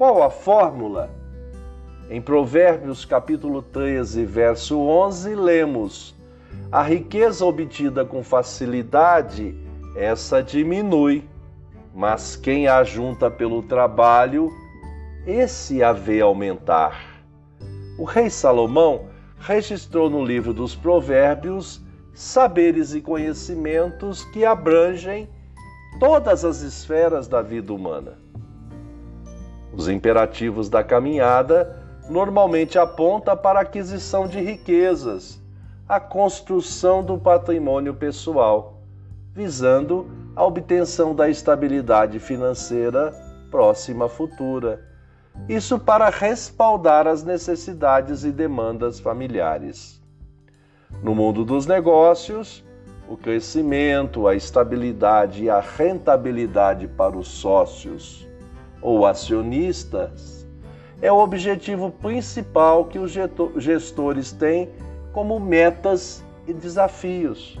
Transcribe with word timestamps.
Qual 0.00 0.22
a 0.22 0.30
fórmula? 0.30 1.10
Em 2.08 2.22
Provérbios 2.22 3.04
capítulo 3.04 3.60
13, 3.60 4.24
verso 4.24 4.80
11, 4.80 5.34
lemos: 5.34 6.14
A 6.72 6.82
riqueza 6.82 7.44
obtida 7.44 8.02
com 8.02 8.24
facilidade, 8.24 9.54
essa 9.94 10.42
diminui, 10.42 11.28
mas 11.94 12.34
quem 12.34 12.66
a 12.66 12.82
junta 12.82 13.30
pelo 13.30 13.62
trabalho, 13.62 14.50
esse 15.26 15.82
a 15.82 15.92
vê 15.92 16.22
aumentar. 16.22 17.20
O 17.98 18.04
rei 18.04 18.30
Salomão 18.30 19.04
registrou 19.38 20.08
no 20.08 20.24
livro 20.24 20.54
dos 20.54 20.74
Provérbios 20.74 21.84
saberes 22.14 22.94
e 22.94 23.02
conhecimentos 23.02 24.24
que 24.32 24.46
abrangem 24.46 25.28
todas 25.98 26.42
as 26.42 26.62
esferas 26.62 27.28
da 27.28 27.42
vida 27.42 27.70
humana. 27.70 28.29
Os 29.72 29.88
imperativos 29.88 30.68
da 30.68 30.82
caminhada 30.82 31.76
normalmente 32.08 32.78
apontam 32.78 33.36
para 33.36 33.60
a 33.60 33.62
aquisição 33.62 34.26
de 34.26 34.40
riquezas, 34.40 35.40
a 35.88 36.00
construção 36.00 37.04
do 37.04 37.16
patrimônio 37.16 37.94
pessoal, 37.94 38.80
visando 39.32 40.10
a 40.34 40.44
obtenção 40.44 41.14
da 41.14 41.28
estabilidade 41.28 42.18
financeira 42.18 43.12
próxima 43.50 44.08
futura. 44.08 44.84
Isso 45.48 45.78
para 45.78 46.10
respaldar 46.10 47.06
as 47.06 47.22
necessidades 47.22 48.24
e 48.24 48.32
demandas 48.32 48.98
familiares. 48.98 50.02
No 51.02 51.14
mundo 51.14 51.44
dos 51.44 51.66
negócios, 51.66 52.64
o 53.08 53.16
crescimento, 53.16 54.26
a 54.26 54.34
estabilidade 54.34 55.44
e 55.44 55.50
a 55.50 55.60
rentabilidade 55.60 56.88
para 56.88 57.16
os 57.16 57.28
sócios 57.28 58.29
ou 58.82 59.06
acionistas 59.06 60.40
é 61.02 61.10
o 61.10 61.18
objetivo 61.18 61.90
principal 61.90 62.84
que 62.84 62.98
os 62.98 63.12
gestores 63.56 64.32
têm 64.32 64.68
como 65.12 65.40
metas 65.40 66.22
e 66.46 66.52
desafios, 66.52 67.58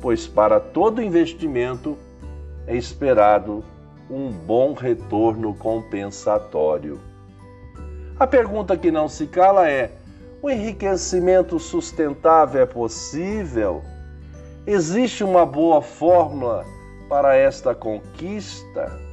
pois 0.00 0.26
para 0.26 0.58
todo 0.58 1.02
investimento 1.02 1.96
é 2.66 2.74
esperado 2.74 3.62
um 4.10 4.30
bom 4.30 4.72
retorno 4.72 5.54
compensatório. 5.54 6.98
A 8.18 8.26
pergunta 8.26 8.76
que 8.76 8.90
não 8.90 9.08
se 9.08 9.26
cala 9.26 9.68
é: 9.68 9.92
o 10.40 10.48
enriquecimento 10.48 11.58
sustentável 11.58 12.62
é 12.62 12.66
possível? 12.66 13.82
Existe 14.66 15.22
uma 15.22 15.44
boa 15.44 15.82
fórmula 15.82 16.64
para 17.08 17.36
esta 17.36 17.74
conquista? 17.74 19.07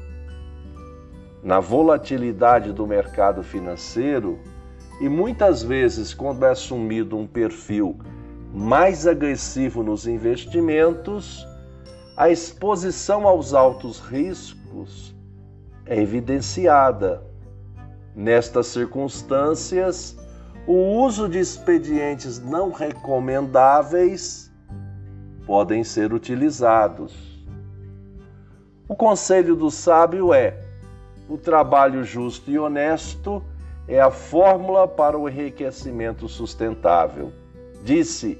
Na 1.46 1.60
volatilidade 1.60 2.74
do 2.74 2.88
mercado 2.88 3.44
financeiro 3.44 4.40
e 5.00 5.08
muitas 5.08 5.62
vezes 5.62 6.12
quando 6.12 6.44
é 6.44 6.50
assumido 6.50 7.16
um 7.16 7.28
perfil 7.28 8.00
mais 8.52 9.06
agressivo 9.06 9.84
nos 9.84 10.08
investimentos, 10.08 11.48
a 12.18 12.32
exposição 12.32 13.28
aos 13.28 13.54
altos 13.54 14.00
riscos 14.00 15.16
é 15.86 16.02
evidenciada. 16.02 17.22
Nestas 18.16 18.66
circunstâncias, 18.66 20.18
o 20.66 21.04
uso 21.04 21.30
de 21.30 21.38
expedientes 21.38 22.40
não 22.40 22.72
recomendáveis 22.72 24.52
podem 25.46 25.84
ser 25.84 26.12
utilizados. 26.12 27.46
O 28.90 28.96
conselho 28.96 29.56
do 29.56 29.70
sábio 29.70 30.34
é: 30.34 30.65
o 31.28 31.38
trabalho 31.38 32.04
justo 32.04 32.52
e 32.52 32.60
honesto 32.60 33.44
é 33.88 34.00
a 34.00 34.12
fórmula 34.12 34.88
para 34.88 35.18
o 35.18 35.28
enriquecimento 35.30 36.28
sustentável. 36.28 37.32
Disse: 37.84 38.38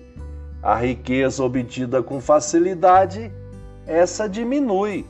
a 0.62 0.76
riqueza 0.76 1.44
obtida 1.44 2.02
com 2.02 2.20
facilidade, 2.20 3.32
essa 3.86 4.28
diminui, 4.28 5.06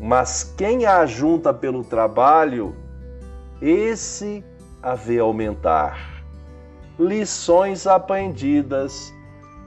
mas 0.00 0.54
quem 0.56 0.86
a 0.86 1.00
ajunta 1.00 1.52
pelo 1.52 1.84
trabalho, 1.84 2.74
esse 3.60 4.42
a 4.82 4.94
vê 4.94 5.18
aumentar. 5.18 6.24
Lições 6.98 7.86
aprendidas. 7.86 9.12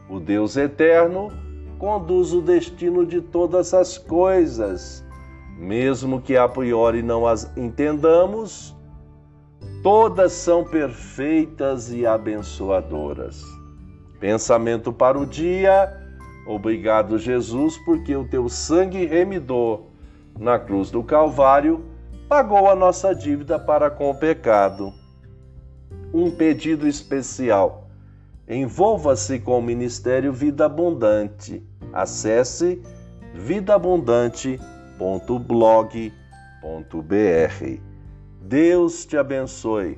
O 0.09 0.19
Deus 0.19 0.57
eterno 0.57 1.31
conduz 1.77 2.33
o 2.33 2.41
destino 2.41 3.05
de 3.05 3.21
todas 3.21 3.73
as 3.73 3.97
coisas, 3.97 5.02
mesmo 5.57 6.21
que 6.21 6.35
a 6.35 6.47
priori 6.47 7.01
não 7.01 7.25
as 7.25 7.51
entendamos, 7.55 8.75
todas 9.81 10.31
são 10.31 10.63
perfeitas 10.63 11.91
e 11.91 12.05
abençoadoras. 12.05 13.43
Pensamento 14.19 14.91
para 14.91 15.19
o 15.19 15.25
dia. 15.25 16.01
Obrigado, 16.45 17.17
Jesus, 17.17 17.77
porque 17.85 18.15
o 18.15 18.27
teu 18.27 18.49
sangue 18.49 19.05
remidor 19.05 19.83
na 20.37 20.59
cruz 20.59 20.89
do 20.89 21.03
Calvário 21.03 21.85
pagou 22.27 22.69
a 22.69 22.75
nossa 22.75 23.13
dívida 23.13 23.59
para 23.59 23.89
com 23.89 24.09
o 24.09 24.15
pecado. 24.15 24.93
Um 26.13 26.31
pedido 26.31 26.87
especial. 26.87 27.87
Envolva-se 28.47 29.39
com 29.39 29.59
o 29.59 29.61
Ministério 29.61 30.33
Vida 30.33 30.65
Abundante 30.65 31.63
Acesse 31.93 32.81
vidaabundante.blog.br. 34.97 37.79
Deus 38.41 39.05
te 39.05 39.17
abençoe. 39.17 39.97